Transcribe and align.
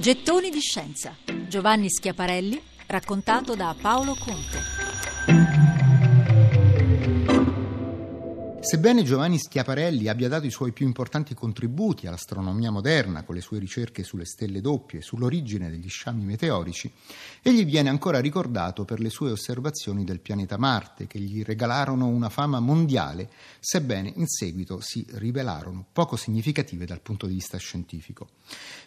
Gettoni 0.00 0.48
di 0.48 0.60
scienza. 0.60 1.14
Giovanni 1.46 1.90
Schiaparelli, 1.90 2.58
raccontato 2.86 3.54
da 3.54 3.76
Paolo 3.78 4.16
Conte. 4.18 4.79
Sebbene 8.70 9.02
Giovanni 9.02 9.36
Schiaparelli 9.36 10.06
abbia 10.06 10.28
dato 10.28 10.46
i 10.46 10.50
suoi 10.52 10.70
più 10.70 10.86
importanti 10.86 11.34
contributi 11.34 12.06
all'astronomia 12.06 12.70
moderna 12.70 13.24
con 13.24 13.34
le 13.34 13.40
sue 13.40 13.58
ricerche 13.58 14.04
sulle 14.04 14.24
stelle 14.24 14.60
doppie 14.60 15.00
e 15.00 15.02
sull'origine 15.02 15.68
degli 15.68 15.88
sciami 15.88 16.22
meteorici, 16.24 16.88
egli 17.42 17.64
viene 17.64 17.88
ancora 17.88 18.20
ricordato 18.20 18.84
per 18.84 19.00
le 19.00 19.10
sue 19.10 19.32
osservazioni 19.32 20.04
del 20.04 20.20
pianeta 20.20 20.56
Marte, 20.56 21.08
che 21.08 21.18
gli 21.18 21.42
regalarono 21.42 22.06
una 22.06 22.28
fama 22.28 22.60
mondiale, 22.60 23.28
sebbene 23.58 24.12
in 24.14 24.28
seguito 24.28 24.78
si 24.80 25.04
rivelarono 25.14 25.84
poco 25.90 26.14
significative 26.14 26.86
dal 26.86 27.00
punto 27.00 27.26
di 27.26 27.34
vista 27.34 27.58
scientifico. 27.58 28.28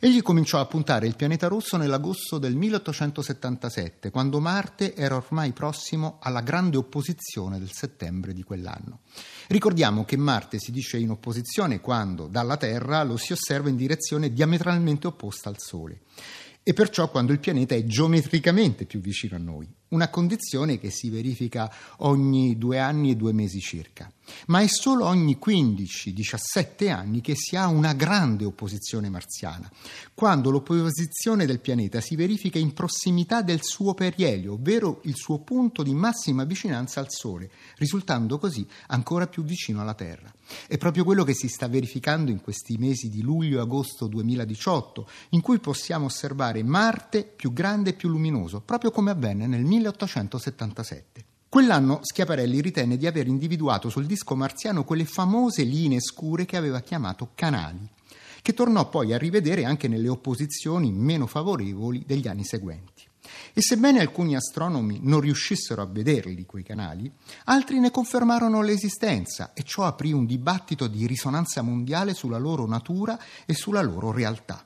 Egli 0.00 0.22
cominciò 0.22 0.58
a 0.58 0.66
puntare 0.66 1.06
il 1.06 1.14
pianeta 1.14 1.46
rosso 1.46 1.76
nell'agosto 1.76 2.38
del 2.38 2.56
1877, 2.56 4.10
quando 4.10 4.40
Marte 4.40 4.96
era 4.96 5.14
ormai 5.14 5.52
prossimo 5.52 6.18
alla 6.20 6.40
grande 6.40 6.76
opposizione 6.76 7.60
del 7.60 7.70
settembre 7.70 8.32
di 8.32 8.42
quell'anno. 8.42 9.02
Ricordiamo 9.46 9.66
che 10.04 10.16
Marte 10.16 10.58
si 10.58 10.72
dice 10.72 10.98
in 10.98 11.10
opposizione 11.10 11.80
quando 11.80 12.26
dalla 12.26 12.56
Terra 12.56 13.02
lo 13.02 13.16
si 13.16 13.32
osserva 13.32 13.68
in 13.68 13.76
direzione 13.76 14.32
diametralmente 14.32 15.06
opposta 15.06 15.48
al 15.48 15.58
Sole. 15.58 16.00
E 16.62 16.72
perciò 16.72 17.10
quando 17.10 17.32
il 17.32 17.38
pianeta 17.38 17.74
è 17.74 17.84
geometricamente 17.84 18.84
più 18.84 19.00
vicino 19.00 19.36
a 19.36 19.38
noi 19.38 19.68
una 19.88 20.08
condizione 20.08 20.78
che 20.78 20.90
si 20.90 21.10
verifica 21.10 21.72
ogni 21.98 22.58
due 22.58 22.78
anni 22.78 23.10
e 23.10 23.16
due 23.16 23.32
mesi 23.32 23.60
circa, 23.60 24.10
ma 24.46 24.60
è 24.60 24.66
solo 24.66 25.06
ogni 25.06 25.38
15-17 25.42 26.90
anni 26.90 27.20
che 27.20 27.34
si 27.34 27.56
ha 27.56 27.66
una 27.68 27.94
grande 27.94 28.44
opposizione 28.44 29.08
marziana, 29.08 29.70
quando 30.14 30.50
l'opposizione 30.50 31.46
del 31.46 31.60
pianeta 31.60 32.00
si 32.00 32.16
verifica 32.16 32.58
in 32.58 32.72
prossimità 32.72 33.42
del 33.42 33.62
suo 33.62 33.94
perielio, 33.94 34.54
ovvero 34.54 35.00
il 35.04 35.14
suo 35.14 35.38
punto 35.38 35.82
di 35.82 35.94
massima 35.94 36.44
vicinanza 36.44 37.00
al 37.00 37.10
Sole, 37.10 37.50
risultando 37.76 38.38
così 38.38 38.66
ancora 38.88 39.26
più 39.26 39.42
vicino 39.44 39.80
alla 39.80 39.94
Terra. 39.94 40.32
È 40.66 40.78
proprio 40.78 41.04
quello 41.04 41.24
che 41.24 41.34
si 41.34 41.48
sta 41.48 41.68
verificando 41.68 42.30
in 42.30 42.40
questi 42.40 42.76
mesi 42.78 43.08
di 43.08 43.22
luglio 43.22 43.58
e 43.58 43.62
agosto 43.62 44.06
2018, 44.06 45.08
in 45.30 45.40
cui 45.40 45.58
possiamo 45.58 46.06
osservare 46.06 46.62
Marte 46.62 47.24
più 47.24 47.52
grande 47.52 47.90
e 47.90 47.92
più 47.92 48.08
luminoso, 48.08 48.60
proprio 48.60 48.90
come 48.90 49.10
avvenne 49.10 49.46
nel 49.46 49.62
1877. 49.78 51.24
Quell'anno 51.48 52.00
Schiaparelli 52.02 52.60
ritenne 52.60 52.96
di 52.96 53.06
aver 53.06 53.26
individuato 53.26 53.88
sul 53.88 54.04
disco 54.04 54.36
marziano 54.36 54.84
quelle 54.84 55.06
famose 55.06 55.62
linee 55.62 56.00
scure 56.00 56.44
che 56.44 56.58
aveva 56.58 56.80
chiamato 56.80 57.30
canali, 57.34 57.88
che 58.42 58.52
tornò 58.52 58.88
poi 58.88 59.14
a 59.14 59.18
rivedere 59.18 59.64
anche 59.64 59.88
nelle 59.88 60.08
opposizioni 60.08 60.92
meno 60.92 61.26
favorevoli 61.26 62.04
degli 62.06 62.28
anni 62.28 62.44
seguenti. 62.44 63.06
E 63.54 63.62
sebbene 63.62 64.00
alcuni 64.00 64.36
astronomi 64.36 65.00
non 65.02 65.20
riuscissero 65.20 65.80
a 65.80 65.86
vederli 65.86 66.44
quei 66.44 66.62
canali, 66.62 67.10
altri 67.44 67.78
ne 67.78 67.90
confermarono 67.90 68.62
l'esistenza 68.62 69.52
e 69.54 69.62
ciò 69.62 69.84
aprì 69.84 70.12
un 70.12 70.26
dibattito 70.26 70.86
di 70.86 71.06
risonanza 71.06 71.62
mondiale 71.62 72.14
sulla 72.14 72.38
loro 72.38 72.66
natura 72.66 73.18
e 73.46 73.54
sulla 73.54 73.82
loro 73.82 74.12
realtà. 74.12 74.64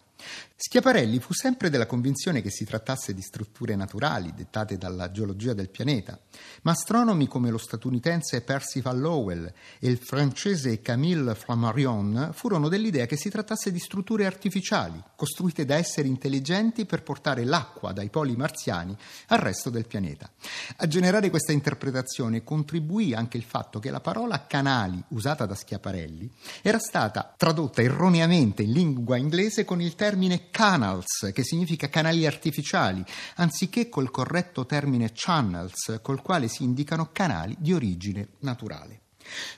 Schiaparelli 0.64 1.18
fu 1.18 1.32
sempre 1.32 1.70
della 1.70 1.86
convinzione 1.86 2.41
che 2.41 2.48
si 2.48 2.64
trattasse 2.64 3.12
di 3.14 3.20
strutture 3.20 3.74
naturali 3.74 4.32
dettate 4.32 4.78
dalla 4.78 5.10
geologia 5.10 5.55
del 5.55 5.70
pianeta, 5.70 6.16
ma 6.62 6.70
astronomi 6.70 7.27
come 7.27 7.50
lo 7.50 7.58
statunitense 7.58 8.42
Percival 8.42 9.00
Lowell 9.00 9.52
e 9.80 9.88
il 9.88 9.98
francese 9.98 10.80
Camille 10.80 11.34
Flammarion 11.34 12.30
furono 12.33 12.68
dell'idea 12.68 13.06
che 13.06 13.16
si 13.16 13.28
trattasse 13.28 13.72
di 13.72 13.80
strutture 13.80 14.24
artificiali, 14.24 15.02
costruite 15.16 15.64
da 15.64 15.74
esseri 15.74 16.06
intelligenti 16.06 16.86
per 16.86 17.02
portare 17.02 17.42
l'acqua 17.42 17.90
dai 17.90 18.08
poli 18.08 18.36
marziani 18.36 18.96
al 19.27 19.40
resto 19.40 19.68
del 19.68 19.89
pianeta. 19.89 20.30
A 20.77 20.86
generare 20.86 21.28
questa 21.28 21.51
interpretazione 21.51 22.45
contribuì 22.45 23.14
anche 23.14 23.36
il 23.36 23.42
fatto 23.42 23.80
che 23.80 23.90
la 23.90 24.01
parola 24.01 24.46
canali 24.46 25.02
usata 25.08 25.45
da 25.45 25.56
Schiaparelli 25.56 26.30
era 26.62 26.78
stata 26.78 27.34
tradotta 27.36 27.83
erroneamente 27.83 28.62
in 28.62 28.70
lingua 28.70 29.17
inglese 29.17 29.64
con 29.64 29.80
il 29.80 29.96
termine 29.96 30.51
canals, 30.52 31.33
che 31.33 31.42
significa 31.42 31.89
canali 31.89 32.24
artificiali, 32.24 33.05
anziché 33.36 33.89
col 33.89 34.13
corretto 34.13 34.64
termine 34.64 35.11
channels, 35.13 35.98
col 36.01 36.23
quale 36.23 36.46
si 36.46 36.63
indicano 36.63 37.08
canali 37.11 37.57
di 37.58 37.73
origine 37.73 38.29
naturale. 38.40 39.01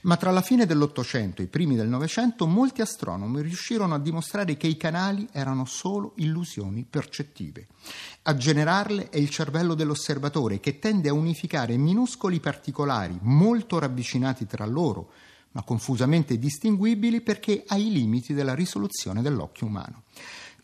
Ma 0.02 0.16
tra 0.16 0.30
la 0.30 0.42
fine 0.42 0.66
dell'Ottocento 0.66 1.40
e 1.40 1.46
i 1.46 1.48
primi 1.48 1.74
del 1.74 1.88
Novecento 1.88 2.46
molti 2.46 2.80
astronomi 2.80 3.42
riuscirono 3.42 3.94
a 3.94 3.98
dimostrare 3.98 4.56
che 4.56 4.66
i 4.66 4.76
canali 4.76 5.28
erano 5.32 5.64
solo 5.64 6.12
illusioni 6.16 6.86
percettive. 6.88 7.66
A 8.22 8.36
generarle 8.36 9.08
è 9.08 9.18
il 9.18 9.30
cervello 9.30 9.74
dell'osservatore 9.74 10.60
che 10.60 10.78
tende 10.78 11.08
a 11.08 11.14
unificare 11.14 11.76
minuscoli 11.76 12.40
particolari 12.40 13.18
molto 13.22 13.78
ravvicinati 13.78 14.46
tra 14.46 14.64
loro, 14.66 15.10
ma 15.52 15.62
confusamente 15.62 16.38
distinguibili 16.38 17.20
perché 17.20 17.64
ai 17.68 17.90
limiti 17.90 18.34
della 18.34 18.54
risoluzione 18.54 19.22
dell'occhio 19.22 19.66
umano. 19.66 20.02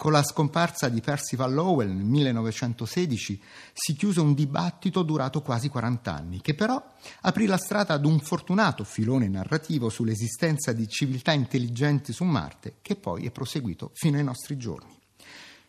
Con 0.00 0.12
la 0.12 0.22
scomparsa 0.22 0.88
di 0.88 1.02
Percival 1.02 1.52
Lowell 1.52 1.94
nel 1.94 2.06
1916 2.06 3.38
si 3.74 3.92
chiuse 3.92 4.20
un 4.20 4.32
dibattito 4.32 5.02
durato 5.02 5.42
quasi 5.42 5.68
40 5.68 6.14
anni, 6.14 6.40
che 6.40 6.54
però 6.54 6.82
aprì 7.20 7.44
la 7.44 7.58
strada 7.58 7.92
ad 7.92 8.06
un 8.06 8.18
fortunato 8.18 8.82
filone 8.82 9.28
narrativo 9.28 9.90
sull'esistenza 9.90 10.72
di 10.72 10.88
civiltà 10.88 11.32
intelligenti 11.32 12.14
su 12.14 12.24
Marte, 12.24 12.76
che 12.80 12.96
poi 12.96 13.26
è 13.26 13.30
proseguito 13.30 13.90
fino 13.92 14.16
ai 14.16 14.24
nostri 14.24 14.56
giorni. 14.56 14.98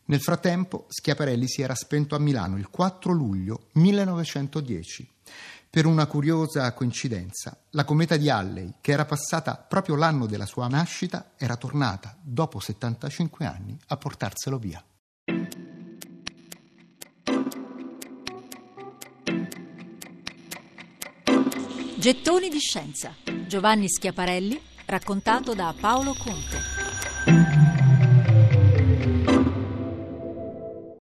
Nel 0.05 0.21
frattempo 0.21 0.85
Schiaparelli 0.87 1.49
si 1.49 1.61
era 1.61 1.75
spento 1.75 2.15
a 2.15 2.19
Milano 2.19 2.57
il 2.57 2.69
4 2.69 3.11
luglio 3.11 3.65
1910 3.73 5.09
per 5.71 5.85
una 5.85 6.05
curiosa 6.05 6.73
coincidenza, 6.73 7.57
la 7.69 7.85
cometa 7.85 8.17
di 8.17 8.29
Halley, 8.29 8.73
che 8.81 8.91
era 8.91 9.05
passata 9.05 9.55
proprio 9.55 9.95
l'anno 9.95 10.25
della 10.25 10.45
sua 10.45 10.67
nascita, 10.67 11.31
era 11.37 11.55
tornata, 11.55 12.13
dopo 12.21 12.59
75 12.59 13.45
anni, 13.45 13.79
a 13.87 13.95
portarselo 13.95 14.57
via. 14.57 14.83
Gettoni 21.95 22.49
di 22.49 22.59
scienza. 22.59 23.15
Giovanni 23.47 23.87
Schiaparelli, 23.87 24.61
raccontato 24.87 25.53
da 25.53 25.73
Paolo 25.79 26.13
Conte. 26.21 27.60